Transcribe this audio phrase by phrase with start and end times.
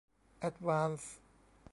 [0.39, 1.15] แอดวานส์